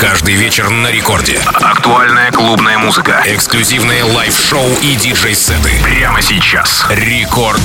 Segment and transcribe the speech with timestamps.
[0.00, 1.38] Каждый вечер на рекорде.
[1.44, 3.22] Актуальная клубная музыка.
[3.26, 5.72] Эксклюзивные лайв-шоу и диджей-сеты.
[5.82, 6.86] Прямо сейчас.
[6.88, 7.60] Рекорд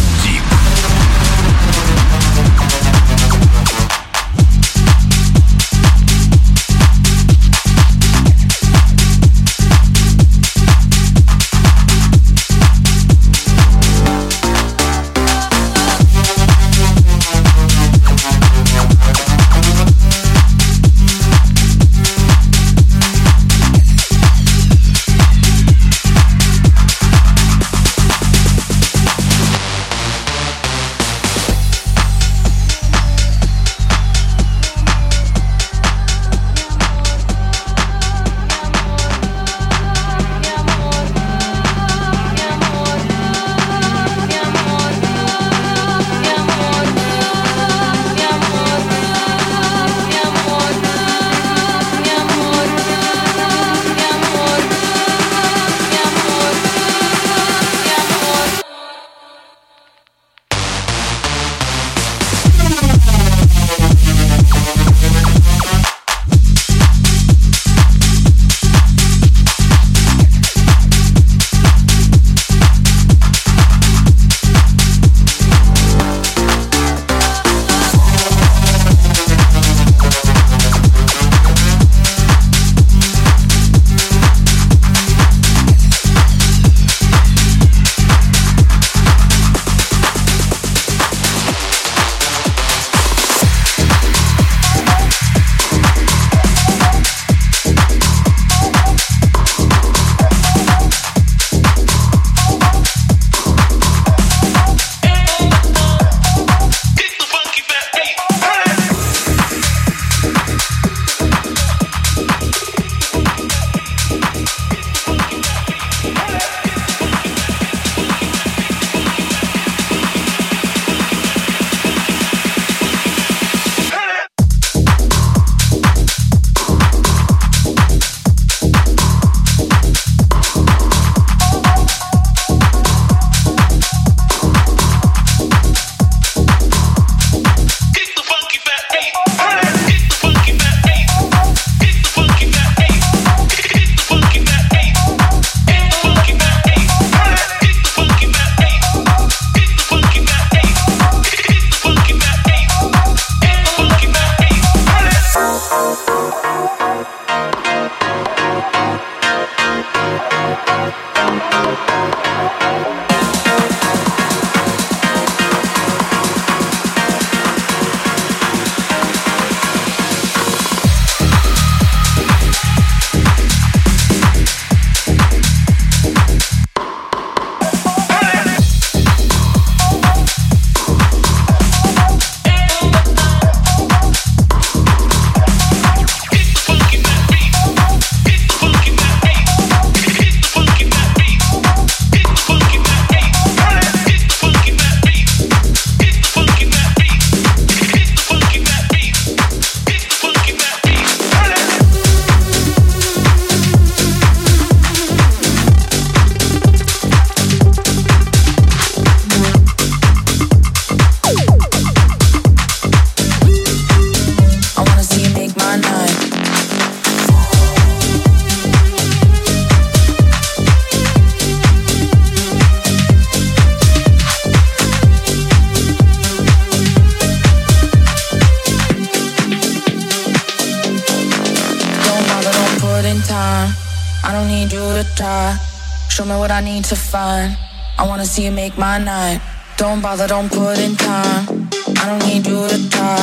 [236.15, 237.57] Show me what I need to find.
[237.97, 239.41] I wanna see you make my night.
[239.75, 241.67] Don't bother, don't put in time.
[241.99, 243.17] I don't need you to try.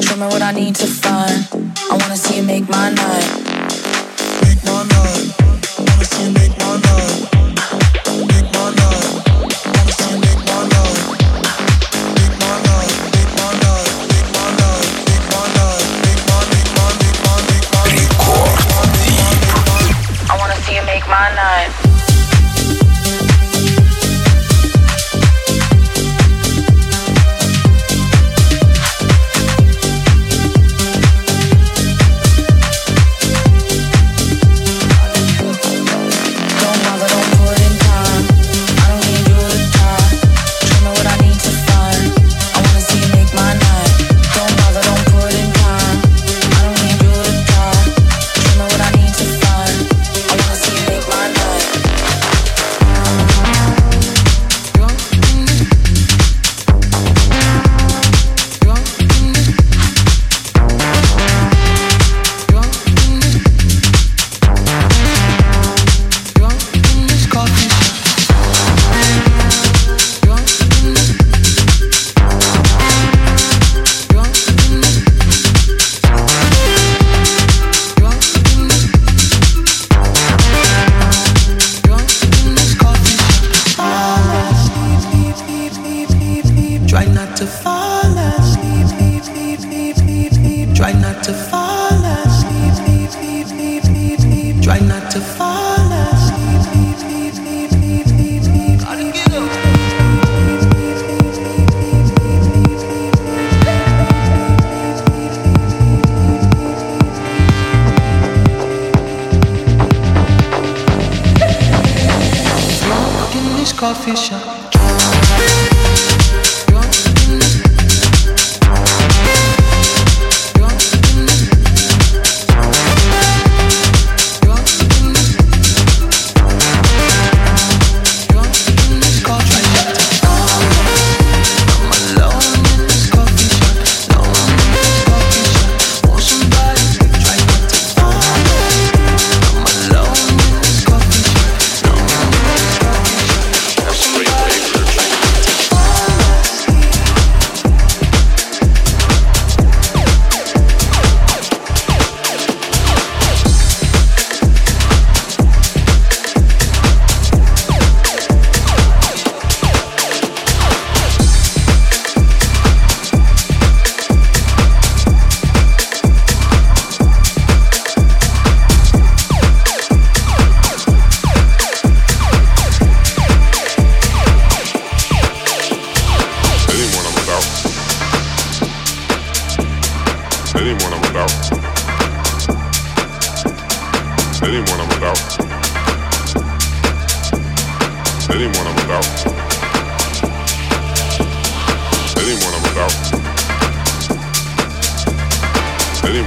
[0.00, 1.46] Show me what I need to find.
[1.90, 3.41] I wanna see you make my night.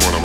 [0.01, 0.24] Sorry, I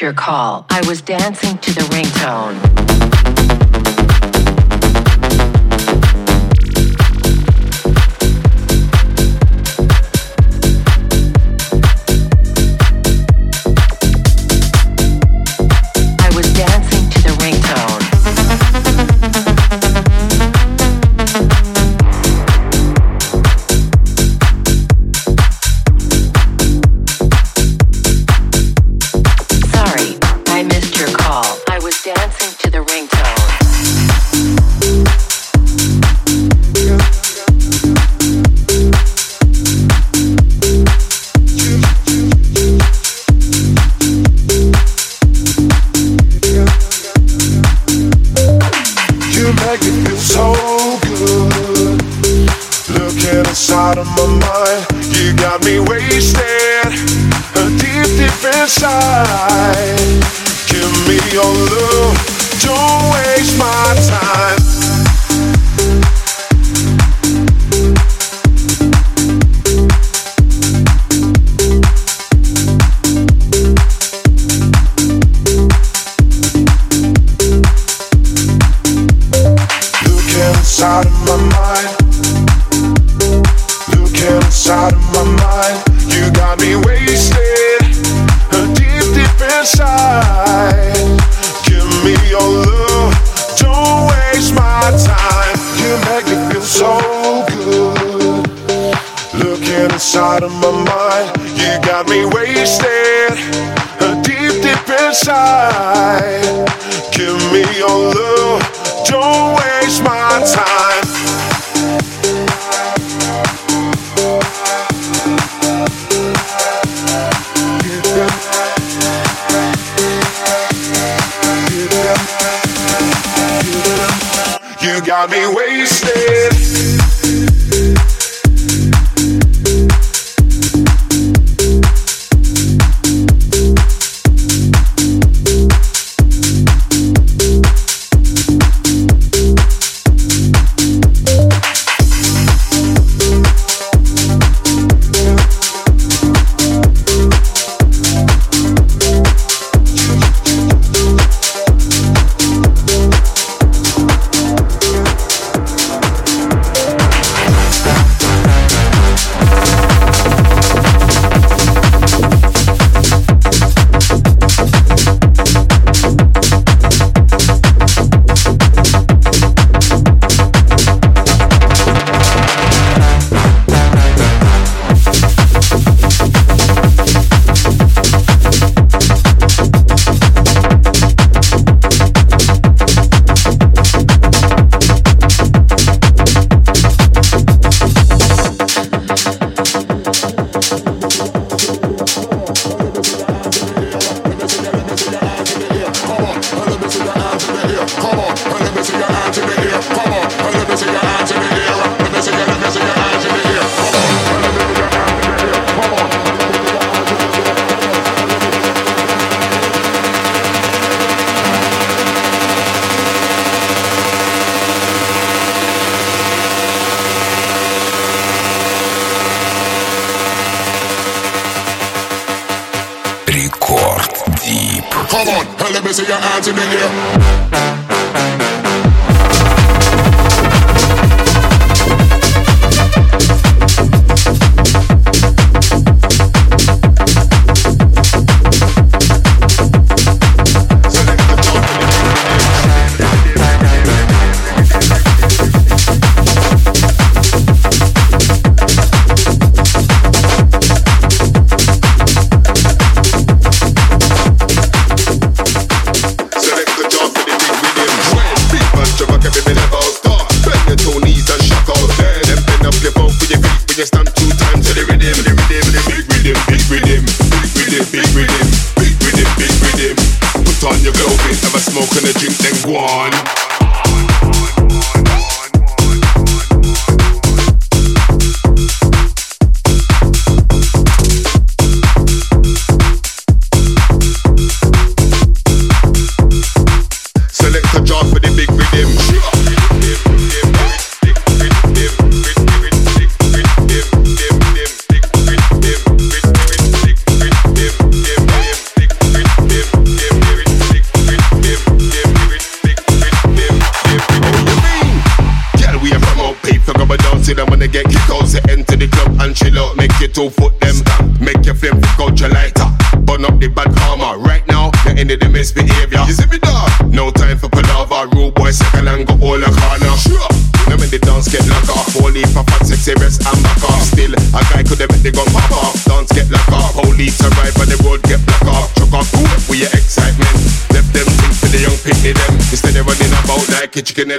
[0.00, 0.67] your call.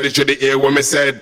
[0.09, 1.21] Head to the ear when me said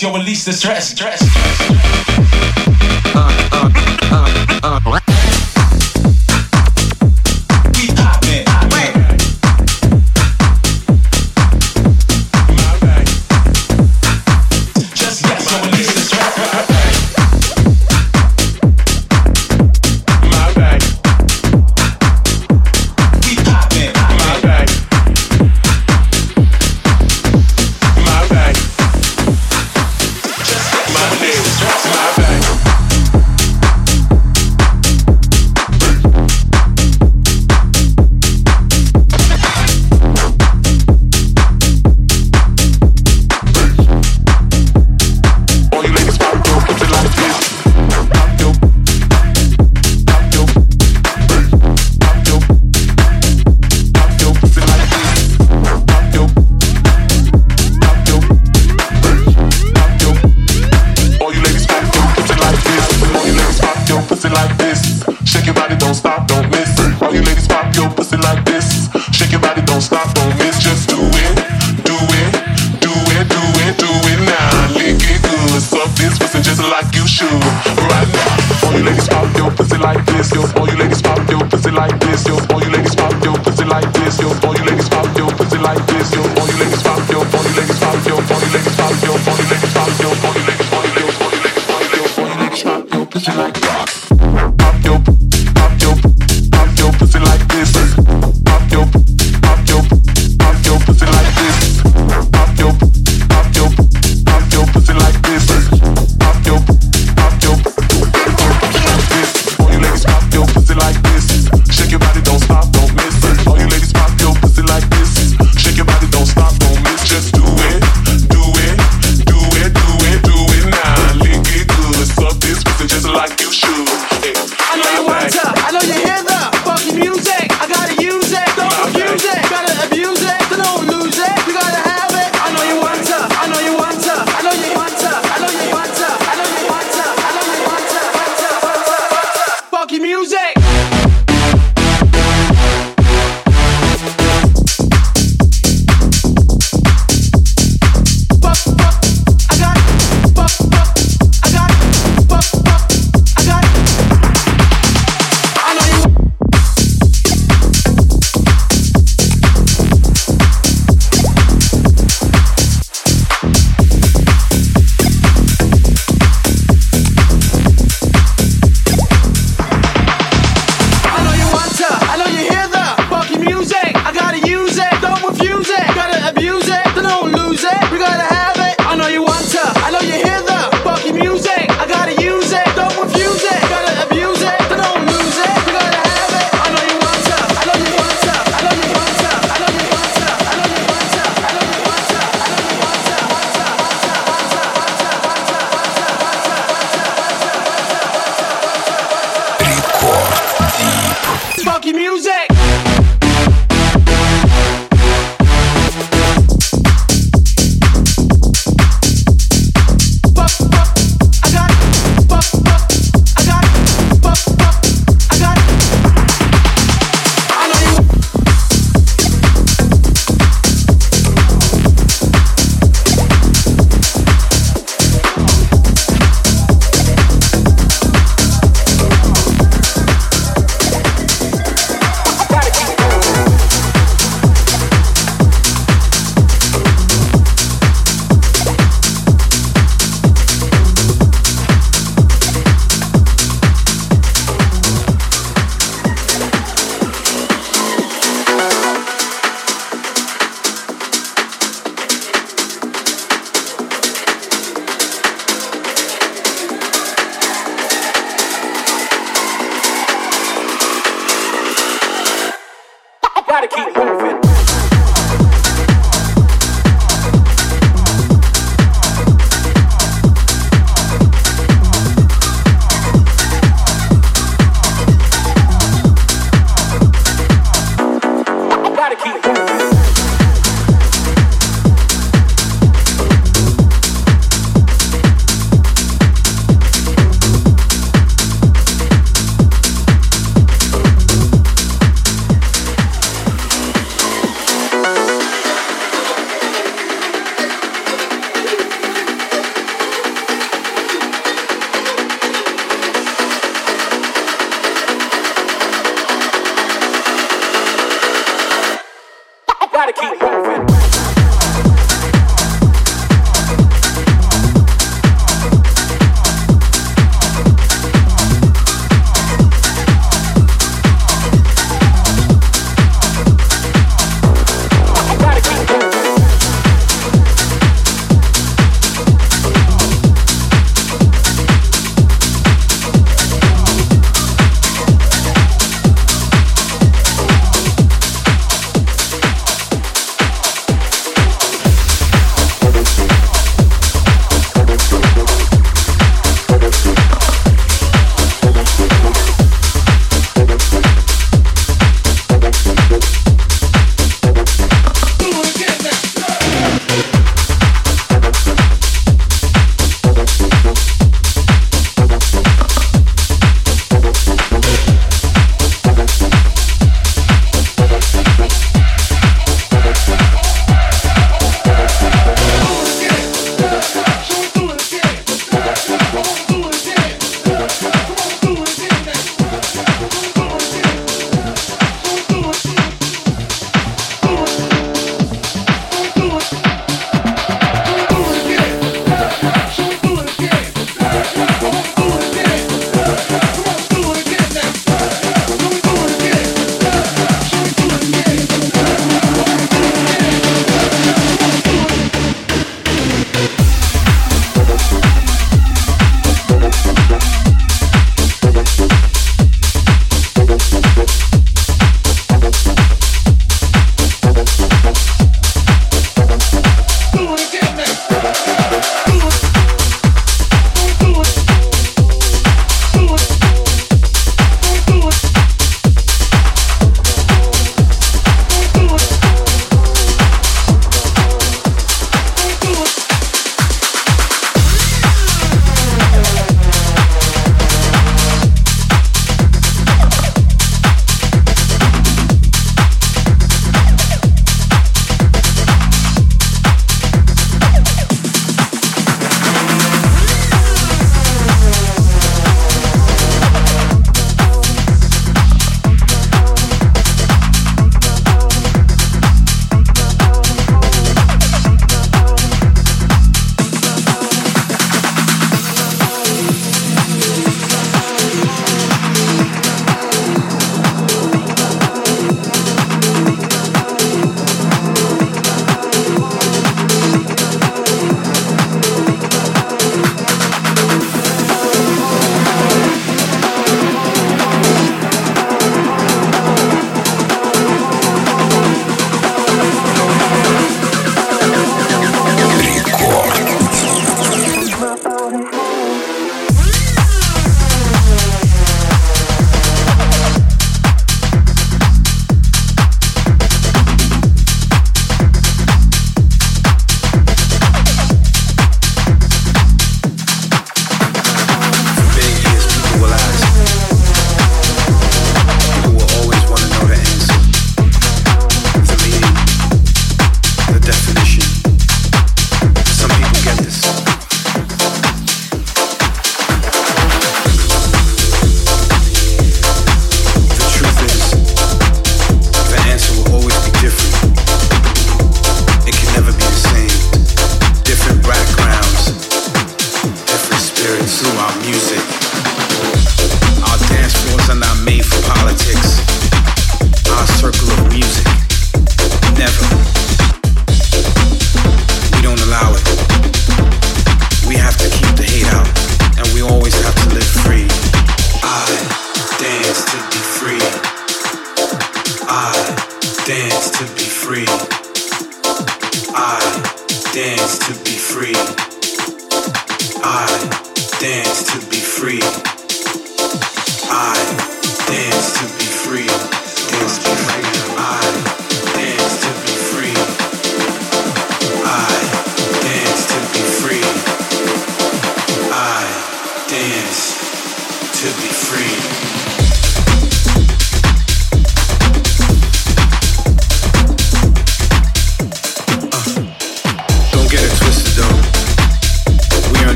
[0.00, 0.88] You'll release the stress.
[0.88, 1.20] stress.
[3.12, 4.99] Uh, uh, uh,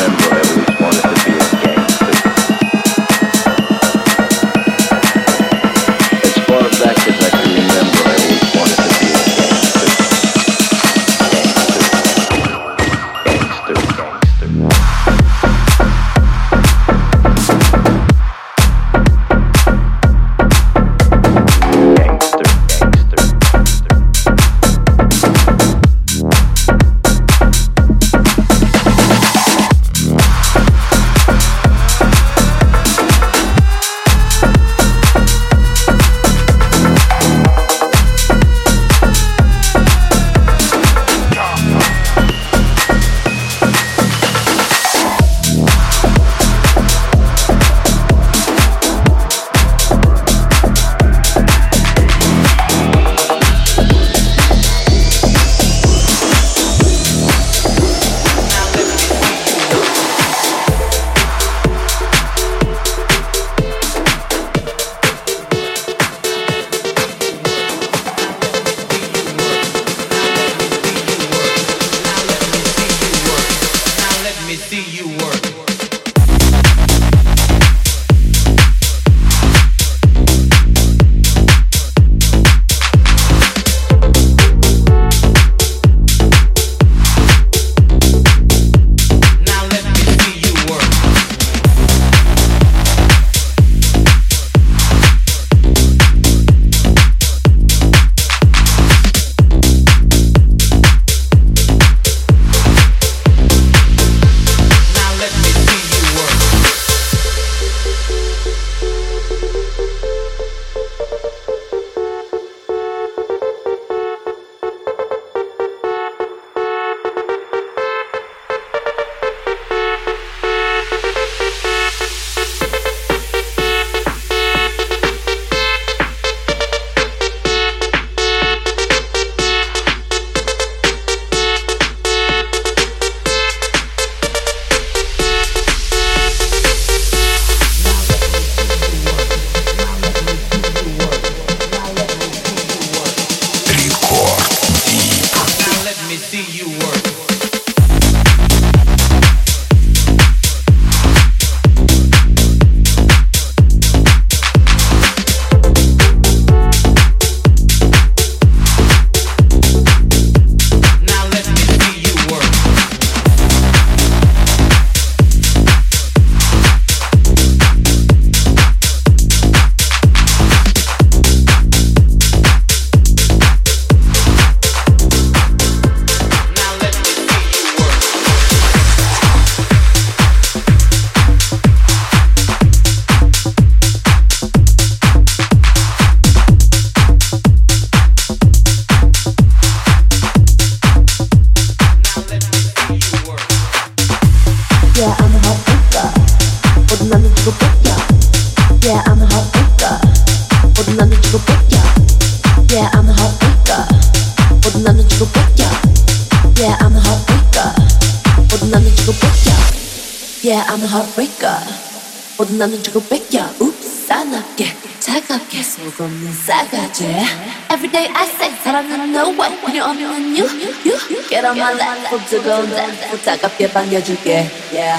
[218.82, 219.50] say 사랑은 no way.
[219.66, 220.46] 필요 없는 you,
[220.84, 221.28] you.
[221.28, 224.50] Get on my lap, 속 뜨거운 날 차갑게 반겨줄게.
[224.72, 224.98] Yeah,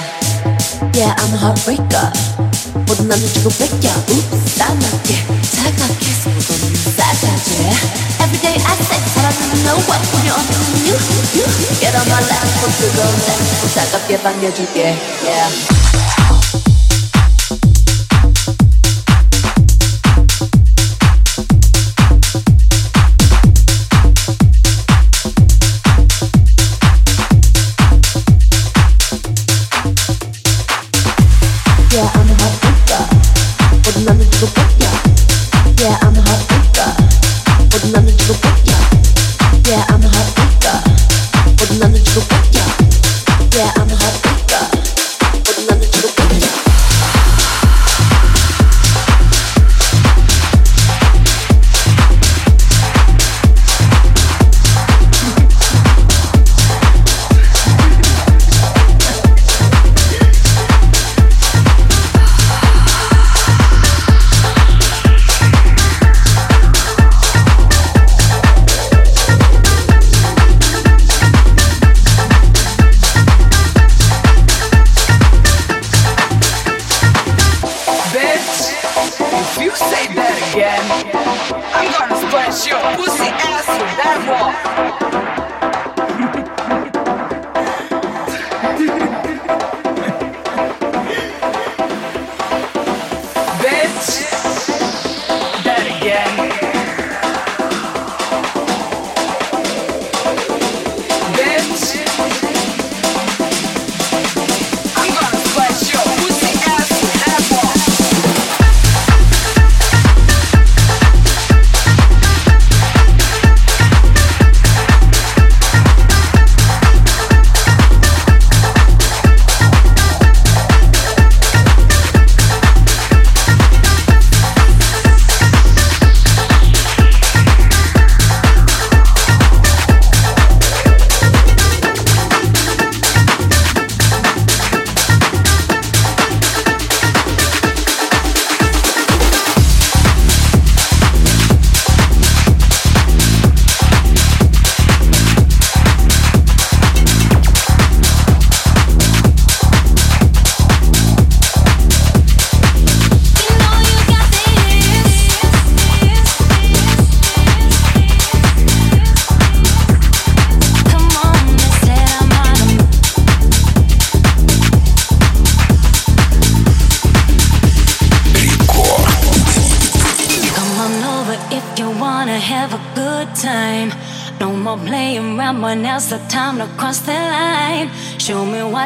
[0.94, 2.12] yeah, I'm a heartbreaker.
[2.86, 3.88] 모든 나는 주고 뺏겨.
[4.08, 7.50] Oops, 싸납게 차갑게 속없는 싸가지.
[8.20, 10.00] Every day I say 사랑은 no way.
[10.10, 10.54] 필요 없는
[10.86, 10.96] you,
[11.36, 11.44] you.
[11.80, 13.30] Get on my lap, 속 뜨거운 날
[13.74, 14.96] 차갑게 반겨줄게.
[15.24, 16.33] Yeah.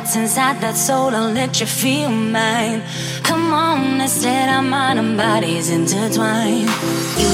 [0.09, 2.81] What's inside that soul and let you feel mine.
[3.21, 6.67] Come on, instead our mind and bodies intertwined.
[7.19, 7.28] You